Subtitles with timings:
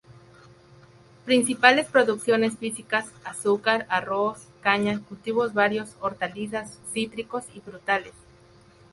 [1.25, 8.13] Principales producciones físicas: Azúcar, arroz, caña, cultivos varios, hortalizas cítricos y frutales.